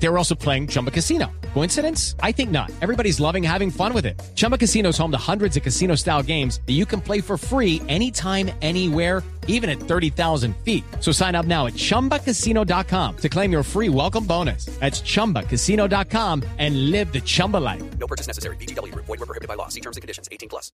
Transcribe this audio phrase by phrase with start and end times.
[0.00, 1.26] They were also playing Chumba Casino.
[1.54, 2.14] Coincidence?
[2.22, 2.70] I think not.
[2.80, 4.20] Everybody's loving having fun with it.
[4.36, 7.36] Chumba Casino is home to hundreds of casino style games that you can play for
[7.36, 10.84] free anytime, anywhere, even at 30,000 feet.
[11.00, 14.66] So sign up now at chumbacasino.com to claim your free welcome bonus.
[14.78, 17.82] That's chumbacasino.com and live the Chumba life.
[17.98, 18.56] No purchase necessary.
[18.56, 18.94] BGW.
[18.94, 19.68] Void were prohibited by law.
[19.68, 20.28] See terms and conditions.
[20.30, 20.70] 18 plus.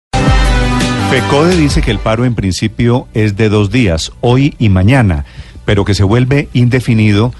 [1.09, 5.26] FECODE dice que el paro en principio es de dos días, hoy y mañana,
[5.66, 7.34] pero que se vuelve indefinido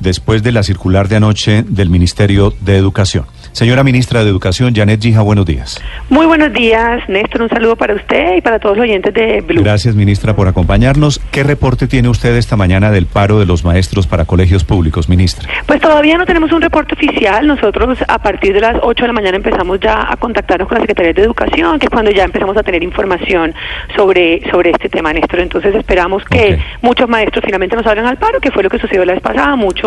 [0.00, 3.26] después de la circular de anoche del Ministerio de Educación.
[3.56, 5.80] Señora Ministra de Educación, Janet Gija, buenos días.
[6.10, 7.40] Muy buenos días, Néstor.
[7.40, 9.62] Un saludo para usted y para todos los oyentes de Blue.
[9.62, 11.20] Gracias, ministra, por acompañarnos.
[11.30, 15.48] ¿Qué reporte tiene usted esta mañana del paro de los maestros para colegios públicos, ministra?
[15.64, 17.46] Pues todavía no tenemos un reporte oficial.
[17.46, 20.82] Nosotros a partir de las 8 de la mañana empezamos ya a contactarnos con la
[20.82, 23.54] Secretaría de Educación, que es cuando ya empezamos a tener información
[23.96, 25.40] sobre, sobre este tema, Néstor.
[25.40, 29.02] Entonces esperamos que muchos maestros finalmente nos salgan al paro, que fue lo que sucedió
[29.06, 29.56] la vez pasada.
[29.56, 29.85] Muchos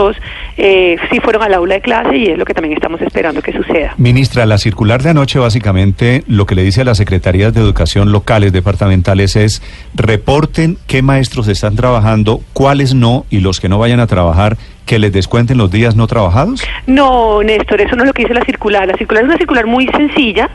[0.58, 3.54] eh, sí fueron al aula de clase y es lo que también estamos esperando que
[3.54, 3.94] suceda.
[3.98, 8.12] Ministra, la circular de anoche básicamente lo que le dice a las secretarías de educación
[8.12, 9.62] locales, departamentales, es
[9.96, 14.58] reporten qué maestros están trabajando, cuáles no, y los que no vayan a trabajar,
[14.90, 16.64] que les descuenten los días no trabajados.
[16.88, 18.88] No, Néstor, eso no es lo que dice la circular.
[18.88, 20.50] La circular es una circular muy sencilla,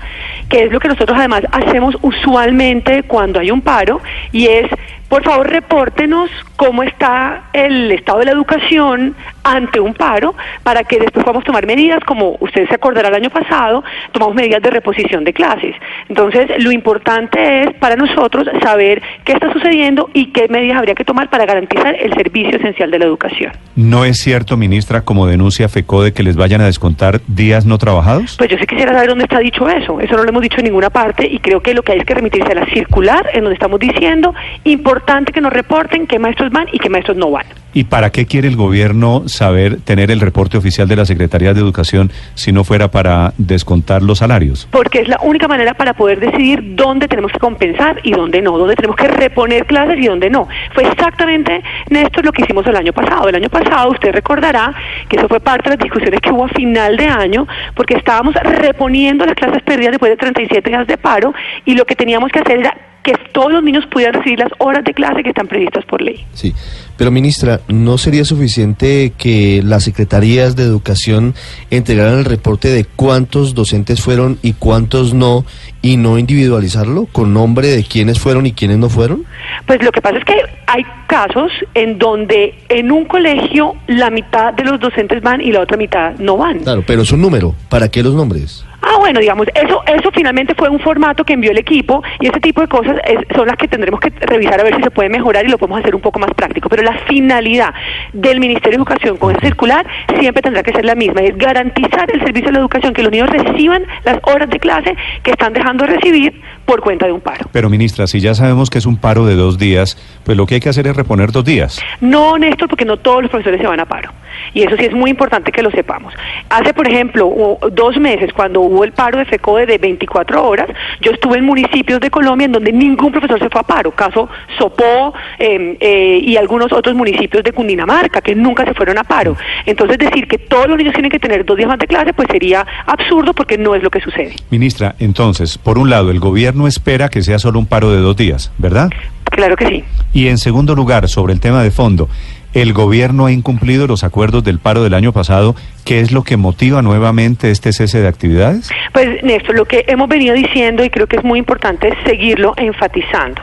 [0.49, 4.01] que es lo que nosotros además hacemos usualmente cuando hay un paro,
[4.33, 4.67] y es,
[5.09, 10.99] por favor, repórtenos cómo está el estado de la educación ante un paro, para que
[10.99, 15.23] después podamos tomar medidas, como usted se acordará el año pasado, tomamos medidas de reposición
[15.25, 15.77] de clases.
[16.09, 21.05] Entonces, lo importante es para nosotros saber qué está sucediendo y qué medidas habría que
[21.05, 23.53] tomar para garantizar el servicio esencial de la educación.
[23.77, 28.37] ¿No es cierto, ministra, como denuncia FECODE, que les vayan a descontar días no trabajados?
[28.39, 30.01] Pues yo sí quisiera saber dónde está dicho eso.
[30.01, 32.05] Eso no lo hemos dicho en ninguna parte y creo que lo que hay es
[32.05, 34.35] que remitirse a la circular en donde estamos diciendo,
[34.65, 37.47] importante que nos reporten qué maestros van y qué maestros no van.
[37.75, 41.61] ¿Y para qué quiere el gobierno saber tener el reporte oficial de la Secretaría de
[41.61, 44.69] Educación si no fuera para descontar los salarios?
[44.71, 48.57] Porque es la única manera para poder decidir dónde tenemos que compensar y dónde no,
[48.57, 50.47] dónde tenemos que reponer clases y dónde no.
[50.73, 53.29] Fue exactamente, Néstor, lo que hicimos el año pasado.
[53.29, 54.73] El año pasado usted recordará
[55.09, 58.35] que eso fue parte de las discusiones que hubo a final de año, porque estábamos
[58.35, 61.35] reponiendo las clases perdidas después de 37 días de paro
[61.65, 64.83] y lo que teníamos que hacer era que todos los niños pudieran recibir las horas
[64.83, 66.25] de clase que están previstas por ley.
[66.33, 66.55] Sí,
[66.97, 71.35] pero ministra, ¿no sería suficiente que las secretarías de educación
[71.71, 75.45] entregaran el reporte de cuántos docentes fueron y cuántos no,
[75.83, 79.25] y no individualizarlo con nombre de quiénes fueron y quiénes no fueron?
[79.67, 80.37] Pues lo que pasa es que
[80.67, 85.61] hay casos en donde en un colegio la mitad de los docentes van y la
[85.61, 86.61] otra mitad no van.
[86.61, 87.55] Claro, pero es un número.
[87.69, 88.65] ¿Para qué los nombres?
[88.87, 92.39] Ah, bueno, digamos, eso eso finalmente fue un formato que envió el equipo y ese
[92.41, 92.97] tipo de cosas
[93.35, 95.81] son las que tendremos que revisar a ver si se puede mejorar y lo podemos
[95.81, 96.69] hacer un poco más práctico.
[96.69, 97.73] Pero la finalidad
[98.13, 99.87] del Ministerio de Educación con esa circular
[100.19, 103.11] siempre tendrá que ser la misma, es garantizar el servicio de la educación, que los
[103.11, 107.21] niños reciban las horas de clase que están dejando de recibir por cuenta de un
[107.21, 107.49] paro.
[107.53, 110.57] Pero, ministra, si ya sabemos que es un paro de dos días, pues lo que
[110.57, 111.81] hay que hacer es reponer dos días.
[112.01, 114.13] No, Néstor, porque no todos los profesores se van a paro.
[114.53, 116.15] Y eso sí es muy importante que lo sepamos.
[116.51, 120.69] Hace, por ejemplo, dos meses, cuando hubo el paro de FECODE de 24 horas,
[121.01, 123.91] yo estuve en municipios de Colombia en donde ningún profesor se fue a paro.
[123.93, 129.05] Caso Sopó eh, eh, y algunos otros municipios de Cundinamarca, que nunca se fueron a
[129.05, 129.37] paro.
[129.67, 132.29] Entonces, decir que todos los niños tienen que tener dos días más de clase, pues
[132.31, 134.35] sería absurdo porque no es lo que sucede.
[134.51, 136.21] Ministra, entonces, por un lado, el
[136.55, 138.89] gobierno espera que sea solo un paro de dos días, ¿verdad?
[139.25, 139.85] Claro que sí.
[140.13, 142.09] Y en segundo lugar, sobre el tema de fondo,
[142.53, 145.57] el gobierno ha incumplido los acuerdos del paro del año pasado.
[145.85, 148.71] ¿Qué es lo que motiva nuevamente este cese de actividades?
[148.93, 152.55] Pues Néstor, lo que hemos venido diciendo y creo que es muy importante es seguirlo
[152.57, 153.43] enfatizando.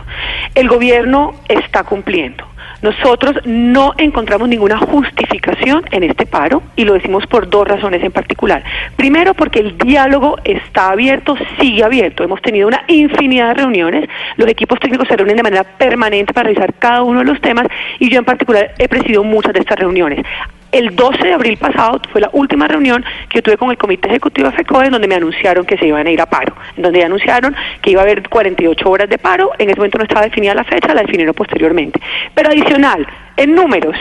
[0.55, 2.45] El gobierno está cumpliendo.
[2.81, 8.11] Nosotros no encontramos ninguna justificación en este paro y lo decimos por dos razones en
[8.11, 8.63] particular.
[8.95, 12.23] Primero, porque el diálogo está abierto, sigue abierto.
[12.23, 14.09] Hemos tenido una infinidad de reuniones.
[14.37, 17.67] Los equipos técnicos se reúnen de manera permanente para revisar cada uno de los temas
[17.99, 20.25] y yo en particular he presidido muchas de estas reuniones.
[20.71, 24.49] El 12 de abril pasado fue la última reunión que tuve con el Comité Ejecutivo
[24.49, 27.53] de FECODE donde me anunciaron que se iban a ir a paro, en donde anunciaron
[27.81, 30.63] que iba a haber 48 horas de paro, en ese momento no estaba definida la
[30.63, 31.99] fecha, la definieron posteriormente.
[32.33, 33.97] Pero adicional, en números,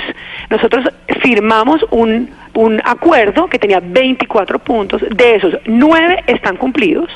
[0.49, 0.88] nosotros
[1.20, 7.11] firmamos un, un acuerdo que tenía 24 puntos, de esos 9 están cumplidos,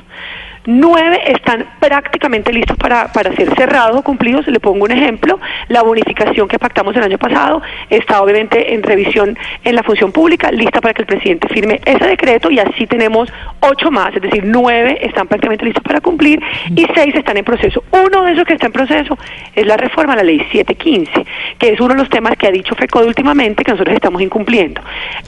[0.67, 4.47] Nueve están prácticamente listos para, para ser cerrados o cumplidos.
[4.47, 5.39] Le pongo un ejemplo.
[5.69, 10.51] La bonificación que pactamos el año pasado está obviamente en revisión en la función pública,
[10.51, 13.31] lista para que el presidente firme ese decreto y así tenemos
[13.61, 16.41] ocho más, es decir, nueve están prácticamente listos para cumplir
[16.75, 17.85] y seis están en proceso.
[17.91, 19.19] Uno de esos que está en proceso
[19.55, 21.27] es la reforma a la ley 715,
[21.59, 24.81] que es uno de los temas que ha dicho FECODE últimamente que nosotros estamos incumpliendo.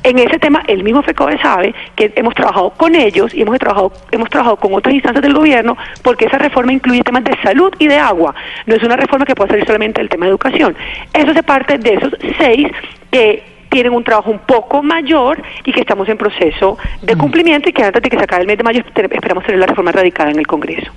[0.03, 3.93] En ese tema, el mismo FECODE sabe que hemos trabajado con ellos y hemos trabajado,
[4.11, 7.87] hemos trabajado con otras instancias del gobierno porque esa reforma incluye temas de salud y
[7.87, 8.35] de agua.
[8.67, 10.77] No es una reforma que pueda salir solamente del tema de educación.
[11.13, 12.69] Eso se parte de esos seis
[13.11, 17.73] que tienen un trabajo un poco mayor y que estamos en proceso de cumplimiento y
[17.73, 20.31] que antes de que se acabe el mes de mayo esperamos tener la reforma radicada
[20.31, 20.93] en el Congreso.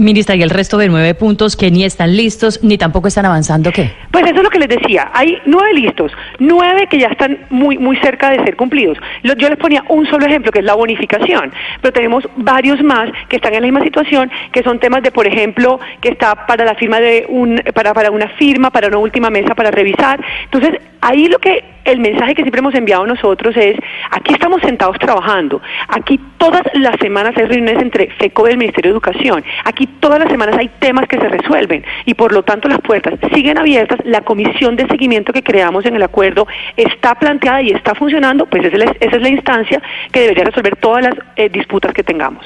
[0.00, 3.70] Ministra, ¿y el resto de nueve puntos que ni están listos ni tampoco están avanzando
[3.70, 3.92] qué?
[4.10, 5.10] Pues eso es lo que les decía.
[5.12, 8.96] Hay nueve listos, nueve que ya están muy muy cerca de ser cumplidos.
[9.22, 11.52] Yo les ponía un solo ejemplo, que es la bonificación,
[11.82, 15.26] pero tenemos varios más que están en la misma situación, que son temas de, por
[15.26, 19.28] ejemplo, que está para la firma de un, para, para una firma, para una última
[19.28, 20.18] mesa para revisar.
[20.44, 23.76] Entonces, ahí lo que el mensaje que siempre hemos enviado nosotros es,
[24.10, 28.90] aquí estamos sentados trabajando, aquí todas las semanas hay reuniones entre FECO y el Ministerio
[28.90, 32.68] de Educación, aquí todas las semanas hay temas que se resuelven y por lo tanto
[32.68, 36.46] las puertas siguen abiertas, la comisión de seguimiento que creamos en el acuerdo
[36.76, 39.82] está planteada y está funcionando, pues esa es la, esa es la instancia
[40.12, 42.44] que debería resolver todas las eh, disputas que tengamos.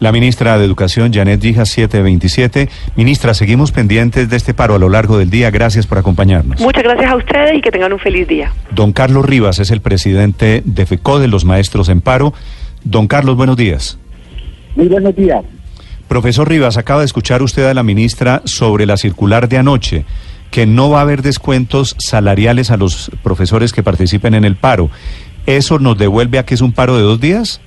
[0.00, 2.70] La ministra de Educación, Janet Gijas, 727.
[2.96, 5.50] Ministra, seguimos pendientes de este paro a lo largo del día.
[5.50, 6.58] Gracias por acompañarnos.
[6.58, 8.50] Muchas gracias a ustedes y que tengan un feliz día.
[8.70, 12.32] Don Carlos Rivas es el presidente de FECODE, los maestros en paro.
[12.82, 13.98] Don Carlos, buenos días.
[14.74, 15.44] Muy buenos días.
[16.10, 20.04] Profesor Rivas, acaba de escuchar usted a la ministra sobre la circular de anoche,
[20.50, 24.90] que no va a haber descuentos salariales a los profesores que participen en el paro.
[25.46, 27.60] ¿Eso nos devuelve a que es un paro de dos días?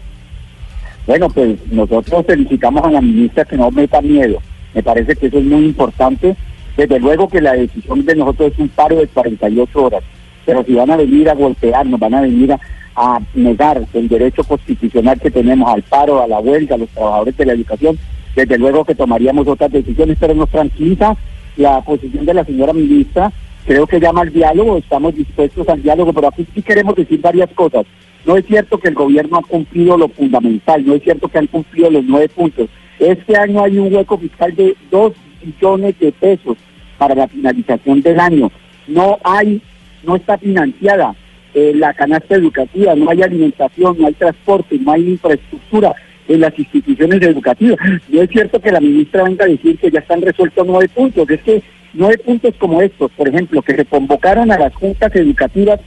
[1.07, 4.39] Bueno, pues nosotros felicitamos a la ministra que no meta miedo.
[4.73, 6.35] Me parece que eso es muy importante.
[6.75, 10.03] Desde luego que la decisión de nosotros es un paro de 48 horas,
[10.45, 12.59] pero si van a venir a golpearnos, van a venir a,
[12.97, 17.37] a negar el derecho constitucional que tenemos al paro, a la huelga, a los trabajadores
[17.37, 17.97] de la educación,
[18.35, 21.15] desde luego que tomaríamos otras decisiones, pero nos tranquiliza
[21.57, 23.31] la posición de la señora ministra.
[23.65, 27.49] Creo que llama al diálogo, estamos dispuestos al diálogo, pero aquí sí queremos decir varias
[27.51, 27.85] cosas.
[28.25, 31.47] No es cierto que el gobierno ha cumplido lo fundamental, no es cierto que han
[31.47, 32.69] cumplido los nueve puntos.
[32.99, 36.57] Este año hay un hueco fiscal de dos billones de pesos
[36.97, 38.51] para la finalización del año.
[38.87, 39.61] No hay,
[40.03, 41.15] no está financiada
[41.53, 45.93] eh, la canasta educativa, no hay alimentación, no hay transporte, no hay infraestructura
[46.27, 47.77] en las instituciones educativas.
[48.09, 51.29] No es cierto que la ministra venga a decir que ya están resueltos nueve puntos,
[51.29, 55.79] es que nueve puntos como estos, por ejemplo, que se convocaron a las juntas educativas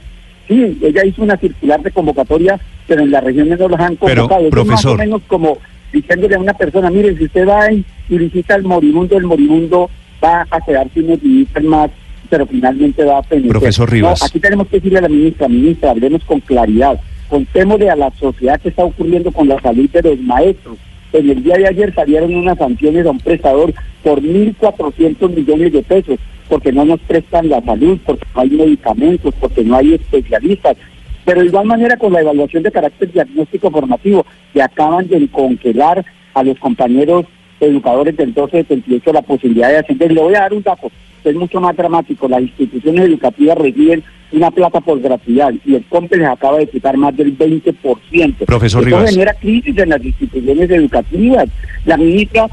[0.47, 4.27] Sí, ella hizo una circular de convocatoria, pero en las regiones no las han Pero,
[4.27, 4.47] convocado.
[4.47, 4.97] Es más o profesor.
[4.97, 5.57] menos como
[5.91, 9.89] diciéndole a una persona, mire, si usted va y, visita al moribundo, el moribundo
[10.23, 11.89] va a quedarse unos días más,
[12.29, 13.51] pero finalmente va a penecer.
[13.51, 14.21] Profesor Rivas.
[14.21, 16.99] No, aquí tenemos que decirle a la ministra, ministra, hablemos con claridad,
[17.29, 20.77] contémosle a la sociedad que está ocurriendo con la salud de los maestros.
[21.13, 25.83] En el día de ayer salieron unas sanciones a un prestador por 1.400 millones de
[25.83, 26.19] pesos,
[26.49, 30.77] porque no nos prestan la salud, porque no hay medicamentos, porque no hay especialistas.
[31.25, 36.05] Pero de igual manera con la evaluación de carácter diagnóstico formativo, que acaban de congelar
[36.33, 37.25] a los compañeros
[37.59, 40.11] educadores del 1278 la posibilidad de ascender.
[40.11, 40.91] Le voy a dar un dato,
[41.23, 42.27] es mucho más dramático.
[42.27, 46.97] Las instituciones educativas reciben una plata por gratuidad y el COMPE les acaba de quitar
[46.97, 48.45] más del 20%.
[48.45, 49.09] Profesor Rivas.
[49.09, 51.49] genera crisis en las instituciones educativas.
[51.85, 52.47] La ministra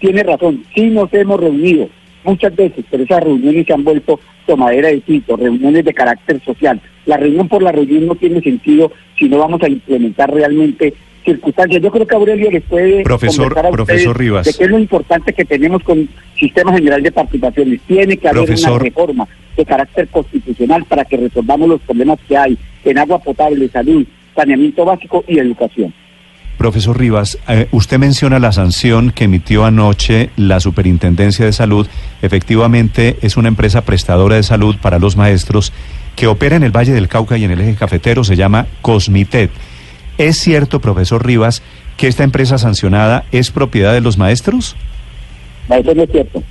[0.00, 1.88] tiene razón, sí nos hemos reunido
[2.24, 6.80] muchas veces, pero esas reuniones se han vuelto tomadera de pito, reuniones de carácter social.
[7.06, 11.82] La reunión por la reunión no tiene sentido si no vamos a implementar realmente circunstancias.
[11.82, 14.46] Yo creo que Aurelio les puede Profesor- a profesor Rivas.
[14.46, 16.08] de qué es lo importante que tenemos con
[16.38, 17.80] sistema general de participaciones.
[17.86, 22.58] Tiene que haber una reforma de carácter constitucional para que resolvamos los problemas que hay
[22.84, 25.92] en agua potable, salud, saneamiento básico y educación.
[26.56, 31.86] Profesor Rivas, eh, usted menciona la sanción que emitió anoche la Superintendencia de Salud.
[32.20, 35.72] Efectivamente, es una empresa prestadora de salud para los maestros
[36.16, 39.50] que opera en el Valle del Cauca y en el eje cafetero, se llama Cosmitet.
[40.20, 41.62] ¿Es cierto, profesor Rivas,
[41.96, 44.76] que esta empresa sancionada es propiedad de los maestros?
[45.70, 46.42] Eso no es cierto.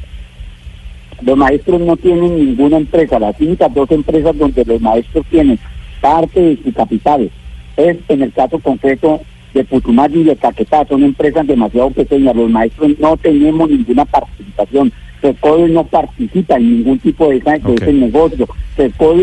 [1.21, 3.19] Los maestros no tienen ninguna empresa.
[3.19, 5.59] Las únicas dos empresas donde los maestros tienen
[6.01, 7.29] parte de su capital
[7.77, 9.21] es en el caso concreto
[9.53, 10.87] de Putumayo y de Caquetá.
[10.87, 12.35] Son empresas demasiado pequeñas.
[12.35, 14.91] Los maestros no tenemos ninguna participación.
[15.21, 18.47] FECODE no participa en ningún tipo de, esa- de ese negocio.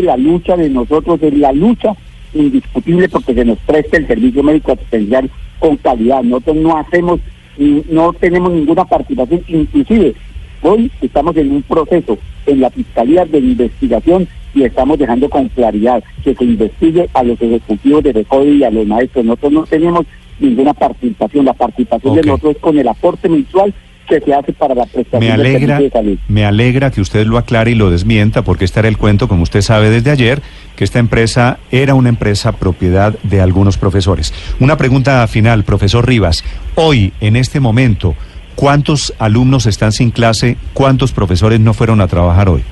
[0.03, 1.93] La lucha de nosotros es la lucha
[2.33, 5.29] indiscutible porque se nos presta el servicio médico asistencial
[5.59, 6.23] con calidad.
[6.23, 7.19] Nosotros no hacemos
[7.57, 10.13] no tenemos ninguna participación, inclusive
[10.61, 16.03] hoy estamos en un proceso en la Fiscalía de Investigación y estamos dejando con claridad
[16.23, 19.25] que se investigue a los ejecutivos de RECODE y a los maestros.
[19.25, 20.05] Nosotros no tenemos
[20.39, 23.73] ninguna participación, la participación de nosotros es con el aporte mensual
[24.07, 26.17] que se hace para la prestación Me alegra, servicios de salud.
[26.27, 29.43] me alegra que usted lo aclare y lo desmienta, porque este era el cuento, como
[29.43, 30.41] usted sabe desde ayer,
[30.75, 34.33] que esta empresa era una empresa propiedad de algunos profesores.
[34.59, 36.43] Una pregunta final, profesor Rivas.
[36.75, 38.15] Hoy, en este momento,
[38.55, 40.57] ¿cuántos alumnos están sin clase?
[40.73, 42.63] ¿Cuántos profesores no fueron a trabajar hoy?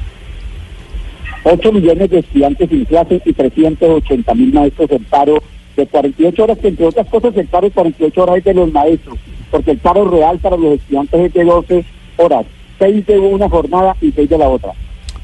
[1.43, 5.43] 8 millones de estudiantes sin clase y 380 mil maestros en paro
[5.75, 8.71] de 48 horas, que entre otras cosas el paro de 48 horas es de los
[8.71, 9.17] maestros,
[9.51, 11.85] porque el paro real para los estudiantes es de 12
[12.17, 12.45] horas,
[12.79, 14.71] 6 de una jornada y 6 de la otra.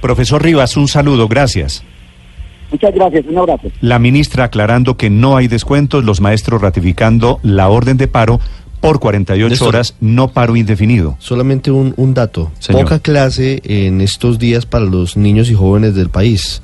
[0.01, 1.84] Profesor Rivas, un saludo, gracias.
[2.72, 3.67] Muchas gracias, un abrazo.
[3.81, 8.39] La ministra aclarando que no hay descuentos, los maestros ratificando la orden de paro
[8.79, 9.67] por 48 Néstor.
[9.67, 11.15] horas, no paro indefinido.
[11.20, 12.51] Solamente un, un dato.
[12.60, 12.84] Señor.
[12.84, 16.62] Poca clase en estos días para los niños y jóvenes del país.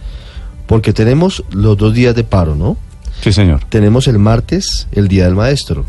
[0.65, 2.77] Porque tenemos los dos días de paro, ¿no?
[3.21, 3.61] Sí, señor.
[3.69, 5.85] Tenemos el martes, el Día del Maestro.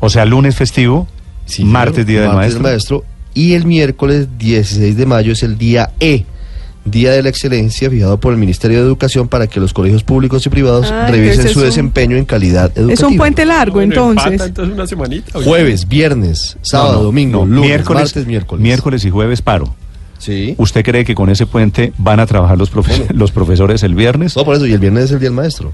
[0.00, 1.06] O sea, lunes festivo,
[1.46, 2.06] Sí, martes señor.
[2.08, 3.04] día del Martes maestro.
[3.34, 6.24] Y el miércoles 16 de mayo es el día E,
[6.84, 10.44] Día de la Excelencia, fijado por el Ministerio de Educación para que los colegios públicos
[10.46, 12.92] y privados revisen su un- desempeño en calidad educativa.
[12.94, 14.26] Es un puente largo, Bueno, entonces.
[14.32, 15.38] empata, entonces una semanita.
[15.42, 18.62] Jueves, viernes, sábado, No, no, domingo, no, lunes, miércoles, martes, miércoles.
[18.62, 19.74] Miércoles y jueves paro.
[20.18, 20.54] Sí.
[20.58, 24.34] ¿Usted cree que con ese puente van a trabajar los, profe- los profesores el viernes?
[24.36, 25.72] No, por eso, y el viernes es el Día del Maestro.